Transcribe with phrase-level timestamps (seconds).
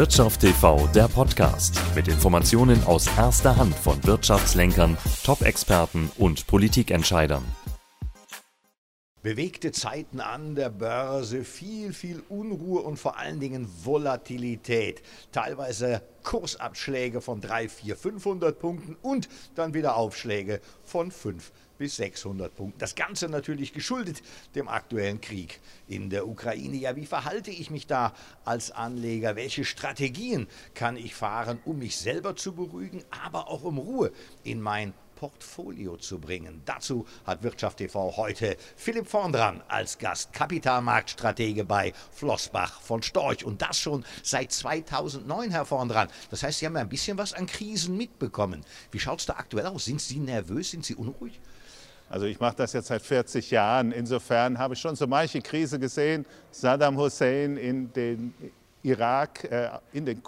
[0.00, 7.44] Wirtschaft TV, der Podcast mit Informationen aus erster Hand von Wirtschaftslenkern, Top-Experten und Politikentscheidern.
[9.22, 15.02] Bewegte Zeiten an der Börse, viel, viel Unruhe und vor allen Dingen Volatilität.
[15.32, 22.54] Teilweise Kursabschläge von 3, 4, 500 Punkten und dann wieder Aufschläge von 5 bis 600
[22.54, 22.78] Punkten.
[22.78, 24.22] Das Ganze natürlich geschuldet
[24.54, 26.76] dem aktuellen Krieg in der Ukraine.
[26.76, 28.12] Ja, wie verhalte ich mich da
[28.44, 29.34] als Anleger?
[29.34, 34.12] Welche Strategien kann ich fahren, um mich selber zu beruhigen, aber auch um Ruhe
[34.44, 36.60] in mein Portfolio zu bringen.
[36.66, 43.42] Dazu hat Wirtschaft TV heute Philipp vorn dran als Gast, Kapitalmarktstratege bei Flossbach von Storch
[43.42, 46.08] und das schon seit 2009, Herr vorn dran.
[46.30, 48.66] Das heißt, Sie haben ein bisschen was an Krisen mitbekommen.
[48.90, 49.86] Wie schaut es da aktuell aus?
[49.86, 50.70] Sind Sie nervös?
[50.70, 51.40] Sind Sie unruhig?
[52.10, 53.92] Also ich mache das jetzt seit 40 Jahren.
[53.92, 56.26] Insofern habe ich schon so manche Krise gesehen.
[56.50, 58.34] Saddam Hussein in den
[58.82, 60.20] Irak, äh, in den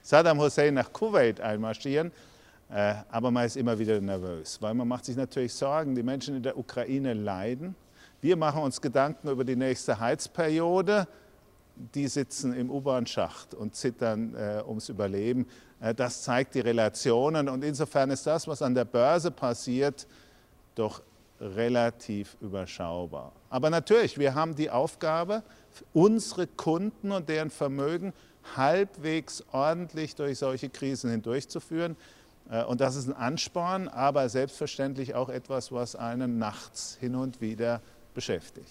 [0.00, 2.12] Saddam Hussein nach Kuwait einmarschieren.
[2.70, 5.96] Äh, aber man ist immer wieder nervös, weil man macht sich natürlich Sorgen.
[5.96, 7.74] Die Menschen in der Ukraine leiden.
[8.20, 11.08] Wir machen uns Gedanken über die nächste Heizperiode.
[11.94, 15.48] Die sitzen im U-Bahn-Schacht und zittern äh, ums Überleben.
[15.80, 17.48] Äh, das zeigt die Relationen.
[17.48, 20.06] Und insofern ist das, was an der Börse passiert,
[20.76, 21.02] doch
[21.40, 23.32] relativ überschaubar.
[23.50, 25.42] Aber natürlich, wir haben die Aufgabe,
[25.92, 28.12] unsere Kunden und deren Vermögen
[28.56, 31.96] halbwegs ordentlich durch solche Krisen hindurchzuführen.
[32.50, 37.40] Äh, und das ist ein Ansporn, aber selbstverständlich auch etwas, was einen nachts hin und
[37.40, 37.80] wieder
[38.18, 38.66] beschäftigt.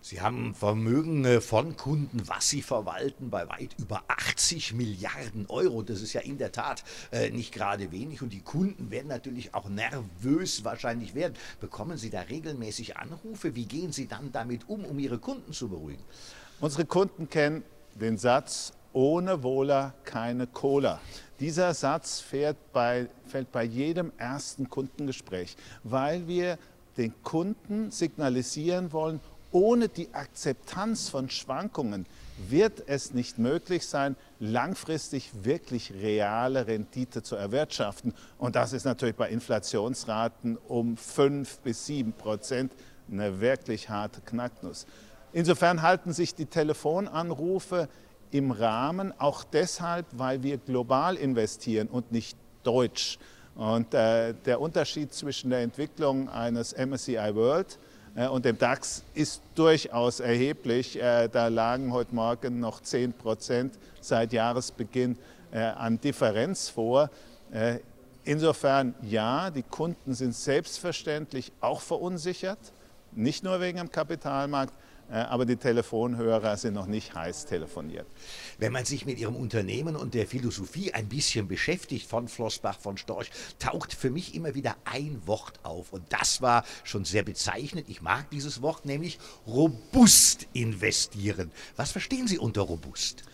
[0.00, 5.82] Sie haben Vermögen von Kunden, was Sie verwalten, bei weit über 80 Milliarden Euro.
[5.82, 8.22] Das ist ja in der Tat äh, nicht gerade wenig.
[8.22, 11.34] Und die Kunden werden natürlich auch nervös wahrscheinlich werden.
[11.60, 13.56] Bekommen Sie da regelmäßig Anrufe?
[13.56, 16.04] Wie gehen Sie dann damit um, um Ihre Kunden zu beruhigen?
[16.60, 17.64] Unsere Kunden kennen
[17.96, 21.00] den Satz, ohne Wohler keine Cola.
[21.40, 22.22] Dieser Satz
[22.72, 26.56] bei, fällt bei jedem ersten Kundengespräch, weil wir
[26.96, 29.20] den Kunden signalisieren wollen,
[29.52, 32.06] ohne die Akzeptanz von Schwankungen
[32.48, 38.14] wird es nicht möglich sein, langfristig wirklich reale Rendite zu erwirtschaften.
[38.38, 42.72] Und das ist natürlich bei Inflationsraten um 5 bis 7 Prozent
[43.10, 44.86] eine wirklich harte Knacknuss.
[45.32, 47.88] Insofern halten sich die Telefonanrufe
[48.30, 53.18] im Rahmen, auch deshalb, weil wir global investieren und nicht deutsch.
[53.54, 57.78] Und äh, der Unterschied zwischen der Entwicklung eines MSCI World
[58.14, 61.00] äh, und dem DAX ist durchaus erheblich.
[61.00, 65.18] Äh, da lagen heute Morgen noch 10 Prozent seit Jahresbeginn
[65.52, 67.10] äh, an Differenz vor.
[67.52, 67.78] Äh,
[68.24, 72.58] insofern ja, die Kunden sind selbstverständlich auch verunsichert,
[73.12, 74.72] nicht nur wegen dem Kapitalmarkt,
[75.12, 78.06] aber die Telefonhörer sind noch nicht heiß telefoniert.
[78.58, 82.96] Wenn man sich mit Ihrem Unternehmen und der Philosophie ein bisschen beschäftigt von Flossbach von
[82.96, 85.92] Storch, taucht für mich immer wieder ein Wort auf.
[85.92, 87.88] Und das war schon sehr bezeichnend.
[87.88, 91.50] Ich mag dieses Wort, nämlich robust investieren.
[91.76, 93.24] Was verstehen Sie unter robust?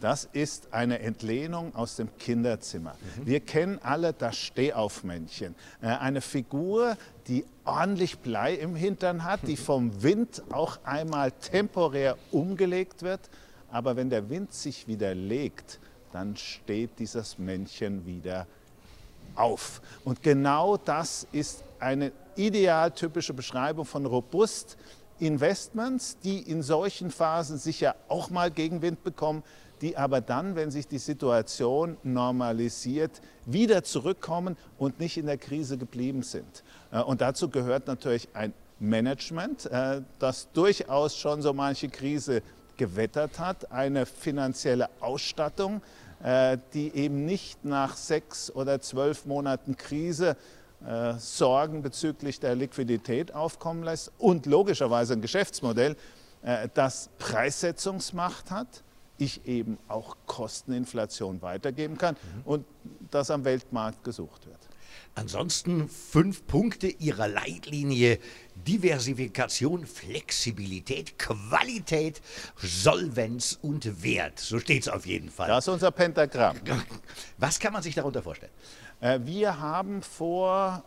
[0.00, 2.94] Das ist eine Entlehnung aus dem Kinderzimmer.
[3.18, 3.26] Mhm.
[3.26, 5.54] Wir kennen alle das Stehaufmännchen.
[5.80, 6.96] Äh, eine Figur,
[7.28, 13.20] die ordentlich Blei im Hintern hat, die vom Wind auch einmal temporär umgelegt wird.
[13.70, 15.78] Aber wenn der Wind sich wieder legt,
[16.12, 18.46] dann steht dieses Männchen wieder
[19.34, 19.80] auf.
[20.04, 24.76] Und genau das ist eine idealtypische Beschreibung von robust
[25.18, 29.42] Investments, die in solchen Phasen sicher auch mal Gegenwind bekommen,
[29.82, 35.76] die aber dann, wenn sich die Situation normalisiert, wieder zurückkommen und nicht in der Krise
[35.76, 36.62] geblieben sind.
[36.92, 42.42] Äh, und dazu gehört natürlich ein Management, äh, das durchaus schon so manche Krise
[42.76, 45.82] gewettert hat, eine finanzielle Ausstattung,
[46.22, 50.36] äh, die eben nicht nach sechs oder zwölf Monaten Krise
[51.18, 55.94] Sorgen bezüglich der Liquidität aufkommen lässt und logischerweise ein Geschäftsmodell,
[56.74, 58.82] das Preissetzungsmacht hat,
[59.18, 62.42] ich eben auch Kosteninflation weitergeben kann mhm.
[62.44, 62.66] und
[63.10, 64.58] das am Weltmarkt gesucht wird.
[65.14, 68.18] Ansonsten fünf Punkte Ihrer Leitlinie.
[68.54, 72.22] Diversifikation, Flexibilität, Qualität,
[72.56, 74.38] Solvenz und Wert.
[74.38, 75.48] So steht es auf jeden Fall.
[75.48, 76.56] Das ist unser Pentagramm.
[77.38, 78.52] Was kann man sich darunter vorstellen?
[79.00, 80.84] Äh, wir haben vor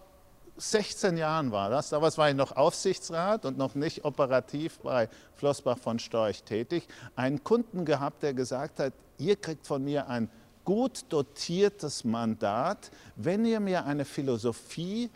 [0.57, 5.77] 16 Jahren war das, damals war ich noch Aufsichtsrat und noch nicht operativ bei Flossbach
[5.77, 10.29] von Storch tätig, einen Kunden gehabt, der gesagt hat, ihr kriegt von mir ein
[10.63, 15.09] gut dotiertes Mandat, wenn ihr mir eine Philosophie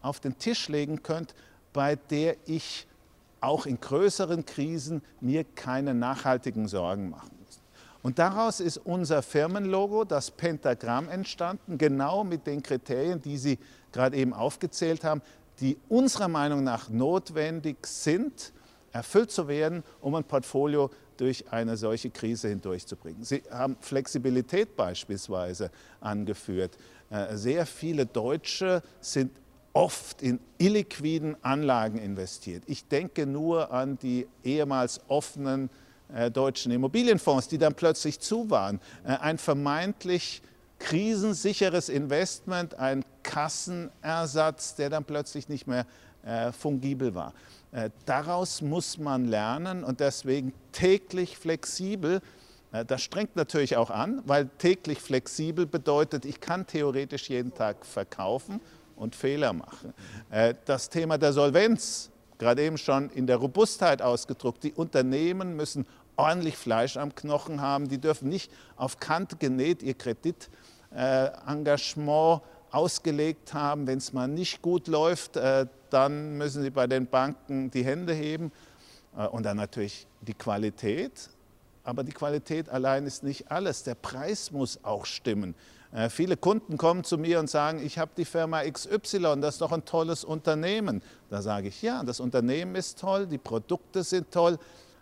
[0.00, 1.34] auf den Tisch legen könnt,
[1.72, 2.86] bei der ich
[3.40, 7.35] auch in größeren Krisen mir keine nachhaltigen Sorgen machen muss.
[8.06, 13.58] Und daraus ist unser Firmenlogo, das Pentagramm, entstanden, genau mit den Kriterien, die Sie
[13.90, 15.22] gerade eben aufgezählt haben,
[15.58, 18.52] die unserer Meinung nach notwendig sind,
[18.92, 23.24] erfüllt zu werden, um ein Portfolio durch eine solche Krise hindurchzubringen.
[23.24, 26.78] Sie haben Flexibilität beispielsweise angeführt.
[27.10, 29.32] Äh, sehr viele Deutsche sind
[29.72, 32.62] oft in illiquiden Anlagen investiert.
[32.68, 35.70] Ich denke nur an die ehemals offenen
[36.32, 38.80] deutschen Immobilienfonds, die dann plötzlich zu waren.
[39.04, 40.42] Äh, ein vermeintlich
[40.78, 45.86] krisensicheres Investment, ein Kassenersatz, der dann plötzlich nicht mehr
[46.24, 47.32] äh, fungibel war.
[47.72, 52.20] Äh, daraus muss man lernen und deswegen täglich flexibel.
[52.72, 57.84] Äh, das strengt natürlich auch an, weil täglich flexibel bedeutet, ich kann theoretisch jeden Tag
[57.84, 58.60] verkaufen
[58.96, 59.92] und Fehler machen.
[60.30, 65.86] Äh, das Thema der Solvenz, gerade eben schon in der Robustheit ausgedruckt, die Unternehmen müssen
[66.16, 73.86] ordentlich Fleisch am Knochen haben, die dürfen nicht auf Kante genäht ihr Kreditengagement ausgelegt haben.
[73.86, 78.12] Wenn es mal nicht gut läuft, äh, dann müssen sie bei den Banken die Hände
[78.12, 78.52] heben.
[79.16, 81.30] Äh, und dann natürlich die Qualität.
[81.84, 83.84] Aber die Qualität allein ist nicht alles.
[83.84, 85.54] Der Preis muss auch stimmen.
[85.92, 89.60] Äh, viele Kunden kommen zu mir und sagen, ich habe die Firma XY, das ist
[89.60, 91.02] doch ein tolles Unternehmen.
[91.30, 94.58] Da sage ich, ja, das Unternehmen ist toll, die Produkte sind toll,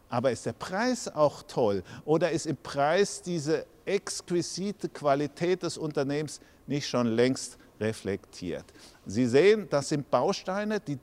[0.09, 1.83] aber ist der Preis auch toll?
[2.05, 8.65] Oder ist im Preis diese exquisite Qualität des Unternehmens nicht schon längst reflektiert?
[9.07, 10.99] Sie sehen, das sind Bausteine, die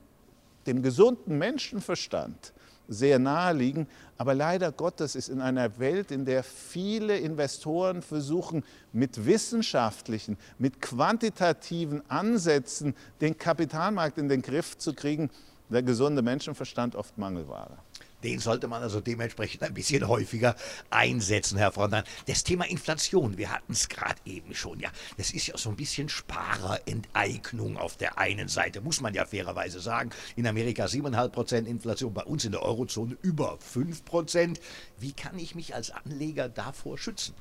[0.66, 2.52] dem gesunden Menschenverstand
[2.88, 3.86] sehr nahe liegen.
[4.18, 10.80] Aber leider Gottes ist in einer Welt, in der viele Investoren versuchen, mit wissenschaftlichen, mit
[10.80, 15.30] quantitativen Ansätzen den Kapitalmarkt in den Griff zu kriegen,
[15.70, 17.78] der gesunde Menschenverstand oft Mangelware.
[18.22, 20.56] Den sollte man also dementsprechend ein bisschen häufiger
[20.90, 22.04] einsetzen, Herr Frontmann.
[22.26, 24.90] Das Thema Inflation, wir hatten es gerade eben schon, ja.
[25.16, 29.80] Das ist ja so ein bisschen Sparerenteignung auf der einen Seite, muss man ja fairerweise
[29.80, 30.10] sagen.
[30.36, 34.58] In Amerika 7,5% Inflation, bei uns in der Eurozone über 5%.
[34.98, 37.34] Wie kann ich mich als Anleger davor schützen?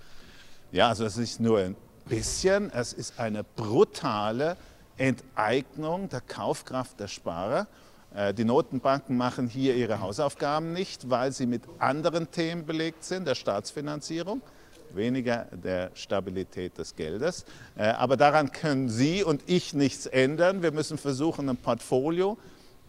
[0.72, 1.75] Ja, also es ist nur ein
[2.06, 4.57] bisschen, es ist eine brutale
[4.98, 7.68] Enteignung der Kaufkraft der Sparer.
[8.13, 13.28] Äh, die Notenbanken machen hier ihre Hausaufgaben nicht, weil sie mit anderen Themen belegt sind,
[13.28, 14.42] der Staatsfinanzierung,
[14.94, 17.46] weniger der Stabilität des Geldes.
[17.75, 20.62] Äh, aber daran können Sie und ich nichts ändern.
[20.62, 22.38] Wir müssen versuchen, ein Portfolio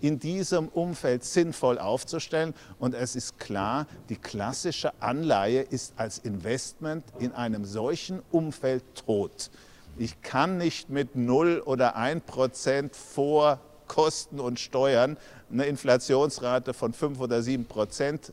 [0.00, 2.54] in diesem Umfeld sinnvoll aufzustellen.
[2.80, 9.50] Und es ist klar, die klassische Anleihe ist als Investment in einem solchen Umfeld tot.
[9.96, 13.60] Ich kann nicht mit 0 oder 1 Prozent vor
[13.92, 15.18] Kosten und Steuern
[15.52, 18.32] eine Inflationsrate von 5 oder 7 Prozent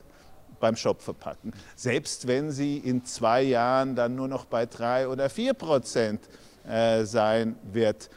[0.61, 1.51] beim Shop verpacken.
[1.75, 6.21] Selbst wenn sie in zwei Jahren dann nur noch bei 3 oder 4 Prozent
[6.65, 8.09] äh, sein wird,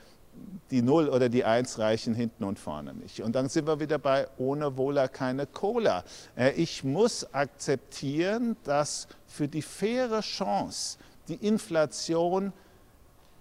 [0.70, 3.20] die 0 oder die 1 reichen hinten und vorne nicht.
[3.22, 6.04] Und dann sind wir wieder bei ohne Wohler keine Cola.
[6.36, 10.96] Äh, ich muss akzeptieren, dass für die faire Chance,
[11.26, 12.52] die Inflation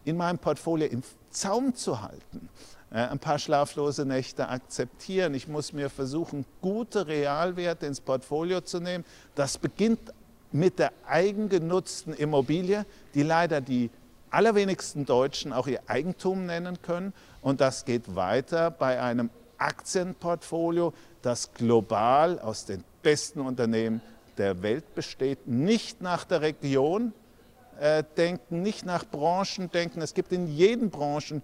[0.06, 2.50] in meinem Portfolio im Zaum zu halten,
[2.92, 5.34] ein paar schlaflose Nächte akzeptieren.
[5.34, 9.06] Ich muss mir versuchen, gute Realwerte ins Portfolio zu nehmen.
[9.34, 10.14] Das beginnt
[10.52, 13.90] mit der eigengenutzten Immobilie, die leider die
[14.30, 17.14] allerwenigsten Deutschen auch ihr Eigentum nennen können.
[17.42, 24.02] Und das geht weiter bei einem Aktienportfolio, das global aus den besten Unternehmen
[24.38, 27.14] der Welt besteht, nicht nach der Region
[27.80, 30.02] äh, denken, nicht nach Branchen denken.
[30.02, 31.42] Es gibt in jeden Branchen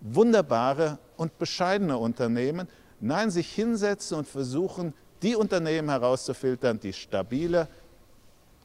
[0.00, 2.68] wunderbare und bescheidene Unternehmen.
[3.00, 7.68] Nein, sich hinsetzen und versuchen, die Unternehmen herauszufiltern, die stabile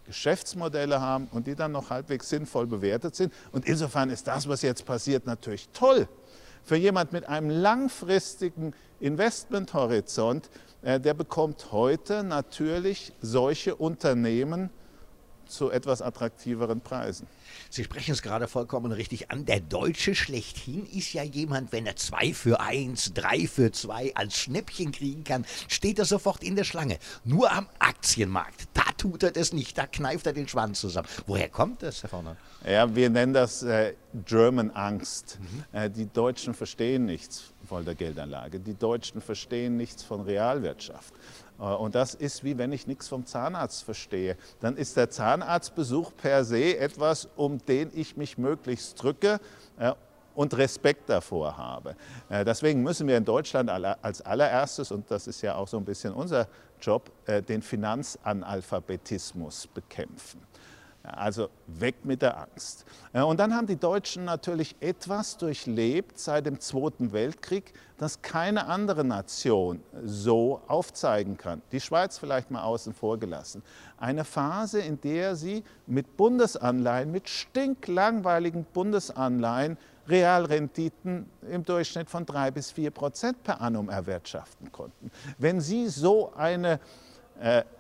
[0.06, 3.34] Geschäftsmodelle haben und die dann noch halbwegs sinnvoll bewertet sind.
[3.52, 6.08] Und insofern ist das, was jetzt passiert, natürlich toll.
[6.64, 10.50] Für jemand mit einem langfristigen Investmenthorizont,
[10.82, 14.70] äh, der bekommt heute natürlich solche Unternehmen
[15.50, 17.28] zu etwas attraktiveren Preisen.
[17.70, 19.46] Sie sprechen es gerade vollkommen richtig an.
[19.46, 24.38] Der Deutsche schlechthin ist ja jemand, wenn er zwei für eins, drei für zwei als
[24.38, 26.98] Schnäppchen kriegen kann, steht er sofort in der Schlange.
[27.24, 31.08] Nur am Aktienmarkt, da tut er das nicht, da kneift er den Schwanz zusammen.
[31.28, 32.38] Woher kommt das, Herr Vorner?
[32.68, 33.94] Ja, wir nennen das äh,
[34.26, 35.40] German Angst.
[35.40, 35.80] Mhm.
[35.80, 38.60] Äh, die Deutschen verstehen nichts von der Geldanlage.
[38.60, 41.14] Die Deutschen verstehen nichts von Realwirtschaft.
[41.60, 44.38] Äh, und das ist wie wenn ich nichts vom Zahnarzt verstehe.
[44.60, 49.40] Dann ist der Zahnarztbesuch per se etwas, um den ich mich möglichst drücke
[49.78, 49.94] äh,
[50.34, 51.96] und Respekt davor habe.
[52.30, 55.86] Äh, deswegen müssen wir in Deutschland als allererstes, und das ist ja auch so ein
[55.86, 56.48] bisschen unser
[56.82, 57.10] Job,
[57.48, 60.42] den Finanzanalphabetismus bekämpfen.
[61.06, 62.86] Also weg mit der Angst.
[63.14, 68.68] Äh, und dann haben die Deutschen natürlich etwas durchlebt seit dem Zweiten Weltkrieg, das keine
[68.68, 71.62] andere Nation so aufzeigen kann.
[71.72, 73.64] Die Schweiz vielleicht mal außen vor gelassen.
[73.98, 82.52] Eine Phase, in der sie mit Bundesanleihen, mit stinklangweiligen Bundesanleihen Realrenditen im Durchschnitt von drei
[82.52, 85.12] bis vier Prozent per annum erwirtschaften konnten.
[85.38, 86.80] Wenn Sie so eine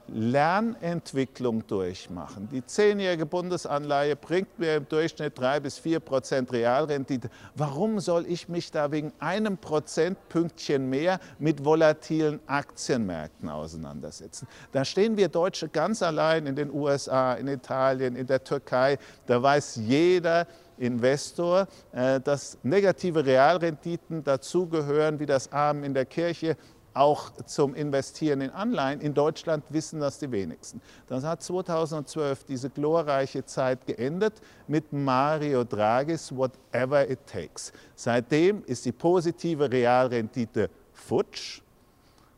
[0.07, 2.50] Lernentwicklung durchmachen.
[2.50, 7.29] Die zehnjährige Bundesanleihe bringt mir im Durchschnitt drei bis vier Prozent Realrendite.
[7.55, 14.47] Warum soll ich mich da wegen einem Prozentpünktchen mehr mit volatilen Aktienmärkten auseinandersetzen?
[14.71, 18.97] Da stehen wir Deutsche ganz allein in den USA, in Italien, in der Türkei.
[19.25, 20.47] Da weiß jeder,
[20.77, 26.57] Investor, äh, dass negative Realrenditen dazugehören wie das Armen in der Kirche
[26.95, 29.01] auch zum Investieren in Anleihen.
[29.01, 30.81] In Deutschland wissen das die wenigsten.
[31.07, 34.33] Das hat 2012 diese glorreiche Zeit geendet
[34.67, 37.73] mit Mario Draghis Whatever It Takes.
[37.95, 41.61] Seitdem ist die positive Realrendite futsch.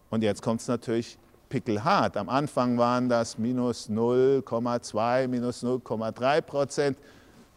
[0.10, 1.18] Und jetzt kommt es natürlich
[1.50, 2.18] pickelhart.
[2.18, 6.98] Am Anfang waren das minus 0,2, minus 0,3 Prozent.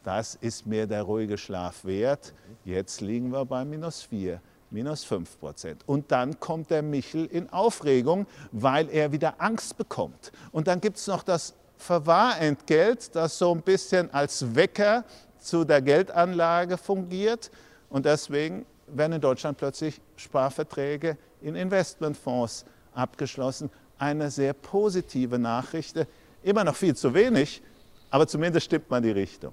[0.02, 2.34] Das ist mir der ruhige Schlaf wert.
[2.64, 4.40] Jetzt liegen wir bei minus 4
[4.70, 5.82] minus 5 Prozent.
[5.86, 10.32] Und dann kommt der Michel in Aufregung, weil er wieder Angst bekommt.
[10.52, 15.04] Und dann gibt es noch das Verwahrentgelt, das so ein bisschen als Wecker
[15.38, 17.50] zu der Geldanlage fungiert.
[17.88, 23.70] Und deswegen werden in Deutschland plötzlich Sparverträge in Investmentfonds abgeschlossen.
[23.98, 26.06] Eine sehr positive Nachricht.
[26.42, 27.62] Immer noch viel zu wenig,
[28.10, 29.52] aber zumindest stimmt man die Richtung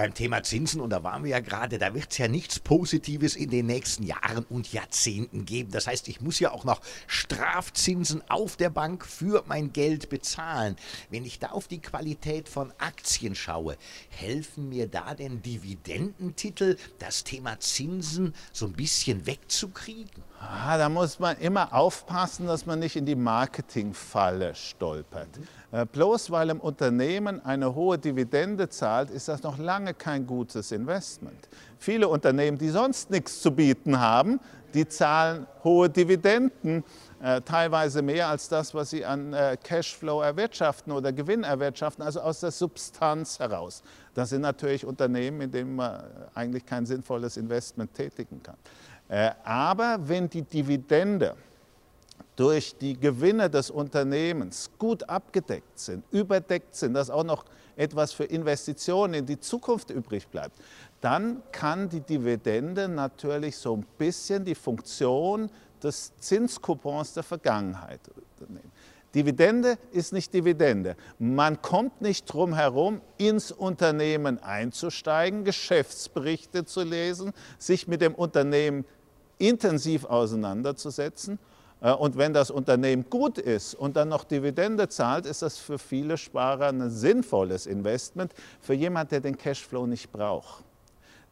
[0.00, 3.36] beim Thema Zinsen, und da waren wir ja gerade, da wird es ja nichts Positives
[3.36, 5.72] in den nächsten Jahren und Jahrzehnten geben.
[5.72, 10.76] Das heißt, ich muss ja auch noch Strafzinsen auf der Bank für mein Geld bezahlen.
[11.10, 13.76] Wenn ich da auf die Qualität von Aktien schaue,
[14.08, 20.24] helfen mir da denn Dividendentitel, das Thema Zinsen so ein bisschen wegzukriegen?
[20.40, 25.28] Ah, da muss man immer aufpassen, dass man nicht in die Marketingfalle stolpert.
[25.70, 25.86] Mhm.
[25.88, 31.48] bloß weil im Unternehmen eine hohe Dividende zahlt, ist das noch lange kein gutes Investment.
[31.78, 34.40] Viele Unternehmen, die sonst nichts zu bieten haben,
[34.74, 36.84] die zahlen hohe Dividenden,
[37.22, 42.20] äh, teilweise mehr als das, was sie an äh, Cashflow erwirtschaften oder Gewinn erwirtschaften, also
[42.20, 43.82] aus der Substanz heraus.
[44.14, 46.02] Das sind natürlich Unternehmen, in denen man
[46.34, 48.56] eigentlich kein sinnvolles Investment tätigen kann.
[49.08, 51.34] Äh, aber wenn die Dividende
[52.36, 57.44] durch die Gewinne des Unternehmens gut abgedeckt sind, überdeckt sind, dass auch noch
[57.80, 60.54] etwas für Investitionen in die Zukunft übrig bleibt,
[61.00, 65.50] dann kann die Dividende natürlich so ein bisschen die Funktion
[65.82, 68.00] des Zinskupons der Vergangenheit
[68.40, 68.70] nehmen.
[69.14, 70.94] Dividende ist nicht Dividende.
[71.18, 78.84] Man kommt nicht drum herum, ins Unternehmen einzusteigen, Geschäftsberichte zu lesen, sich mit dem Unternehmen
[79.38, 81.38] intensiv auseinanderzusetzen.
[81.80, 85.78] Äh, und wenn das Unternehmen gut ist und dann noch Dividende zahlt, ist das für
[85.78, 88.32] viele Sparer ein sinnvolles Investment.
[88.60, 90.64] Für jemanden, der den Cashflow nicht braucht,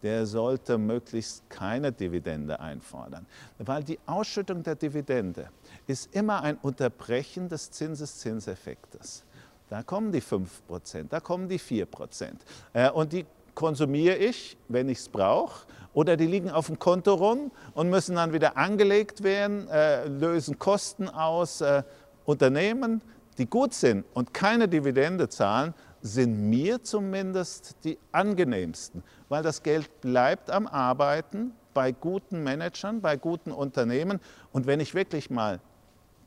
[0.02, 3.26] der sollte möglichst keine Dividende einfordern.
[3.58, 5.50] Weil die Ausschüttung der Dividende
[5.86, 9.24] ist immer ein Unterbrechen des Zinseszinseffektes.
[9.68, 12.30] Da kommen die 5%, da kommen die 4%.
[12.72, 13.26] Äh, und die
[13.58, 18.14] konsumiere ich, wenn ich es brauche, oder die liegen auf dem Konto rum und müssen
[18.14, 21.60] dann wieder angelegt werden, äh, lösen Kosten aus.
[21.60, 21.82] Äh,
[22.24, 23.02] Unternehmen,
[23.36, 30.00] die gut sind und keine Dividende zahlen, sind mir zumindest die angenehmsten, weil das Geld
[30.02, 34.20] bleibt am Arbeiten bei guten Managern, bei guten Unternehmen.
[34.52, 35.58] Und wenn ich wirklich mal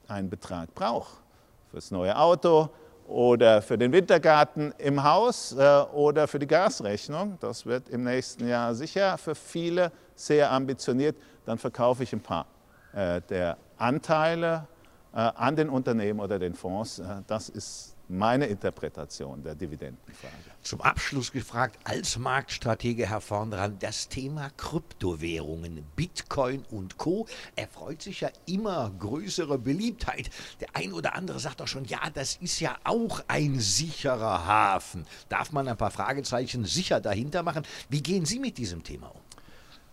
[0.07, 1.21] einen Betrag brauche,
[1.69, 2.71] fürs neue Auto,
[3.11, 7.37] oder für den Wintergarten im Haus äh, oder für die Gasrechnung.
[7.41, 11.17] Das wird im nächsten Jahr sicher für viele sehr ambitioniert.
[11.45, 12.45] Dann verkaufe ich ein paar
[12.93, 14.67] äh, der Anteile
[15.13, 17.01] äh, an den Unternehmen oder den Fonds.
[17.27, 20.50] Das ist meine Interpretation der Dividendenfrage.
[20.63, 27.25] Zum Abschluss gefragt, als Marktstratege Herr Vorndran, das Thema Kryptowährungen, Bitcoin und Co.
[27.55, 30.29] erfreut sich ja immer größere Beliebtheit.
[30.59, 35.07] Der ein oder andere sagt doch schon, ja, das ist ja auch ein sicherer Hafen.
[35.29, 37.65] Darf man ein paar Fragezeichen sicher dahinter machen?
[37.89, 39.21] Wie gehen Sie mit diesem Thema um?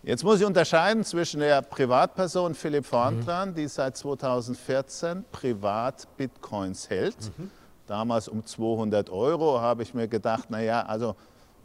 [0.03, 3.55] Jetzt muss ich unterscheiden zwischen der Privatperson Philipp Vorndran, mhm.
[3.55, 7.17] die seit 2014 privat Bitcoins hält.
[7.37, 7.49] Mhm
[7.89, 11.15] damals um 200 Euro, habe ich mir gedacht, naja, also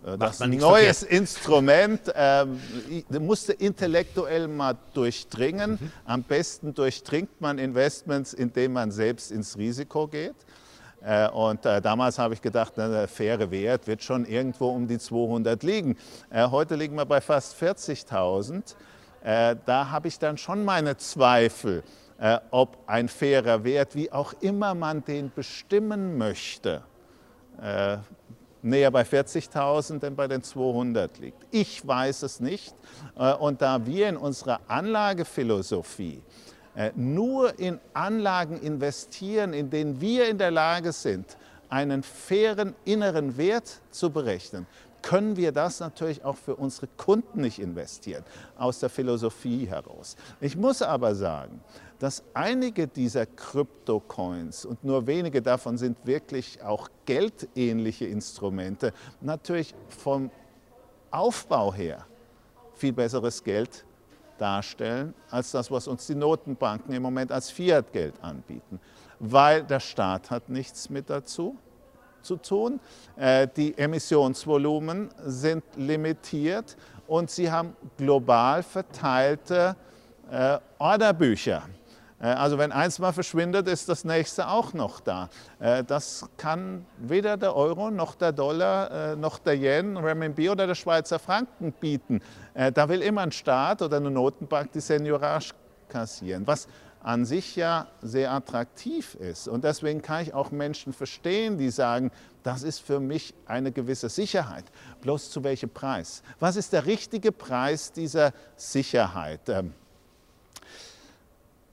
[0.05, 1.21] äh, das ist ein neues verkehrt.
[1.21, 2.47] Instrument, äh,
[3.21, 5.73] musste intellektuell mal durchdringen.
[5.73, 5.93] Mhm.
[6.05, 10.35] Am besten durchdringt man Investments, indem man selbst ins Risiko geht.
[11.05, 14.89] Äh, und äh, damals habe ich gedacht, na, der faire Wert wird schon irgendwo um
[14.89, 15.97] die 200 liegen.
[16.31, 18.75] Äh, heute liegen wir bei fast 40.000.
[19.27, 21.83] Da habe ich dann schon meine Zweifel,
[22.51, 26.83] ob ein fairer Wert, wie auch immer man den bestimmen möchte,
[28.63, 31.47] näher bei 40.000 denn bei den 200 liegt.
[31.51, 32.75] Ich weiß es nicht.
[33.41, 36.23] Und da wir in unserer Anlagephilosophie
[36.77, 41.37] äh, nur in Anlagen investieren, in denen wir in der Lage sind,
[41.69, 44.67] einen fairen inneren Wert zu berechnen,
[45.05, 48.25] können wir das natürlich auch für unsere Kunden nicht investieren,
[48.57, 50.17] aus der Philosophie heraus.
[50.41, 51.61] Ich muss aber sagen,
[51.99, 60.31] dass einige dieser Kryptocoins, und nur wenige davon sind wirklich auch geldähnliche Instrumente, natürlich vom
[61.11, 62.07] Aufbau her
[62.73, 63.85] viel besseres Geld
[64.39, 68.81] darstellen als das, was uns die Notenbanken im Moment als Fiat-Geld anbieten,
[69.19, 71.59] weil der Staat hat nichts mit dazu
[72.25, 72.81] zu tun.
[73.17, 76.77] Äh, die Emissionsvolumen sind limitiert
[77.07, 79.77] und sie haben global verteilte
[80.31, 81.63] äh, Orderbücher.
[82.21, 85.29] Äh, also wenn eins mal verschwindet, ist das nächste auch noch da.
[85.87, 91.19] Das kann weder der Euro noch der Dollar noch der Yen, Renminbi oder der Schweizer
[91.19, 92.21] Franken bieten.
[92.55, 95.53] Da will immer ein Staat oder eine Notenbank die Seniorage
[95.89, 96.67] kassieren, was
[97.05, 99.47] an sich ja sehr attraktiv ist.
[99.47, 102.11] Und deswegen kann ich auch Menschen verstehen, die sagen,
[102.43, 104.65] das ist für mich eine gewisse Sicherheit.
[105.03, 106.23] Bloß zu welchem Preis?
[106.41, 109.49] Was ist der richtige Preis dieser Sicherheit?
[109.49, 109.75] Ähm,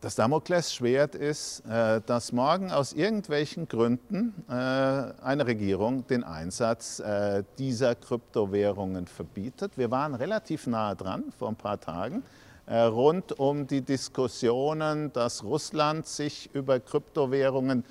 [0.01, 7.43] das Damoklesschwert ist, äh, dass morgen aus irgendwelchen Gründen äh, eine Regierung den Einsatz äh,
[7.57, 9.77] dieser Kryptowährungen verbietet.
[9.77, 12.23] Wir waren relativ nahe dran vor ein paar Tagen
[12.67, 17.83] rund um die Diskussionen, dass Russland sich über Kryptowährungen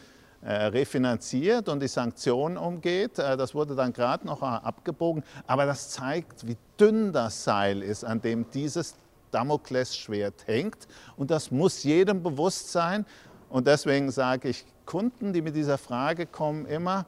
[0.42, 3.18] refinanziert und die Sanktionen umgeht.
[3.18, 5.22] Das wurde dann gerade noch abgebogen.
[5.46, 8.94] Aber das zeigt, wie dünn das Seil ist, an dem dieses
[9.32, 10.88] Damoklesschwert hängt.
[11.16, 13.04] Und das muss jedem bewusst sein.
[13.50, 17.04] Und deswegen sage ich Kunden, die mit dieser Frage kommen, immer,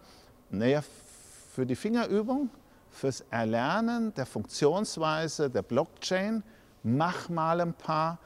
[0.51, 0.83] naja,
[1.55, 2.51] für die Fingerübung,
[2.90, 6.42] fürs Erlernen der Funktionsweise der Blockchain,
[6.83, 8.18] mach mal ein paar,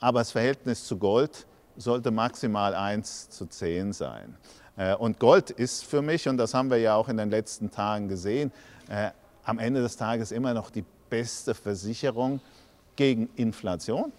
[0.00, 4.36] aber das Verhältnis zu Gold sollte maximal 1 zu 10 sein.
[4.76, 7.70] Äh, und Gold ist für mich, und das haben wir ja auch in den letzten
[7.70, 8.52] Tagen gesehen,
[8.88, 9.10] äh,
[9.44, 12.40] am Ende des Tages immer noch die beste Versicherung
[12.96, 14.12] gegen Inflation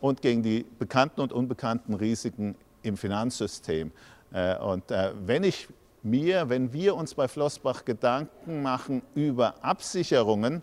[0.00, 3.92] und gegen die bekannten und unbekannten Risiken im Finanzsystem.
[4.32, 4.84] Äh, und
[5.26, 5.68] wenn ich
[6.02, 10.62] mir, wenn wir uns bei Flossbach Gedanken machen über Absicherungen,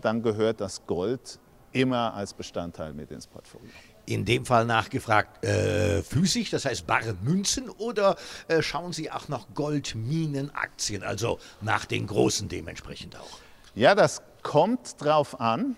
[0.00, 1.38] dann gehört das Gold
[1.76, 3.70] immer als Bestandteil mit ins Portfolio.
[4.06, 8.16] In dem Fall nachgefragt, äh, physisch, das heißt bare Münzen, oder
[8.48, 13.38] äh, schauen Sie auch nach Goldminenaktien, also nach den großen dementsprechend auch?
[13.74, 15.76] Ja, das kommt drauf an.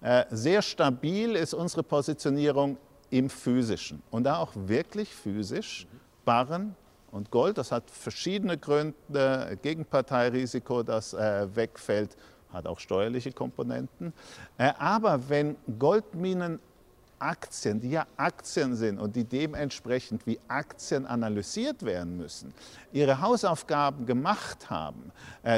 [0.00, 2.78] Äh, sehr stabil ist unsere Positionierung
[3.10, 5.86] im Physischen und da auch wirklich physisch.
[6.24, 6.74] Barren
[7.10, 9.58] und Gold, das hat verschiedene Gründe.
[9.60, 12.16] Gegenparteirisiko, das äh, wegfällt,
[12.54, 14.12] hat auch steuerliche Komponenten.
[14.56, 16.60] Äh, aber wenn Goldminen
[17.18, 22.52] Aktien, die ja Aktien sind und die dementsprechend wie Aktien analysiert werden müssen,
[22.92, 25.10] ihre Hausaufgaben gemacht haben,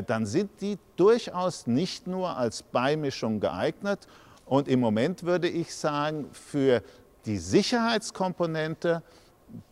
[0.07, 4.07] dann sind die durchaus nicht nur als Beimischung geeignet,
[4.47, 6.83] und im Moment würde ich sagen, für
[7.27, 9.03] die Sicherheitskomponente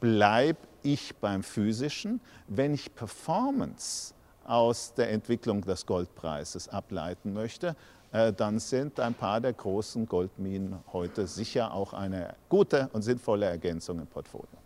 [0.00, 2.20] bleibe ich beim physischen.
[2.48, 4.13] Wenn ich Performance
[4.46, 7.76] aus der Entwicklung des Goldpreises ableiten möchte,
[8.12, 13.46] äh, dann sind ein paar der großen Goldminen heute sicher auch eine gute und sinnvolle
[13.46, 14.58] Ergänzung im Portfolio.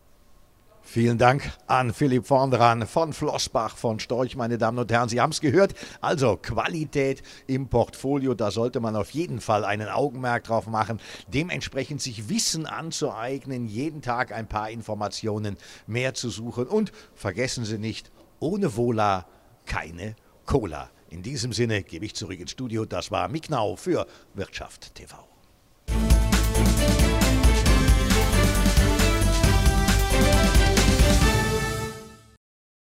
[0.91, 5.11] Vielen Dank an Philipp Vondran von Flossbach von Storch, meine Damen und Herren.
[5.11, 5.75] Sie haben es gehört.
[6.01, 10.99] Also Qualität im Portfolio, da sollte man auf jeden Fall einen Augenmerk drauf machen.
[11.27, 16.67] Dementsprechend sich Wissen anzueignen, jeden Tag ein paar Informationen mehr zu suchen.
[16.67, 18.11] Und vergessen Sie nicht,
[18.41, 19.27] ohne Vola
[19.69, 20.91] keine Cola.
[21.11, 22.85] In diesem Sinne gebe ich zurück ins Studio.
[22.85, 25.28] Das war Miknau für Wirtschaft TV.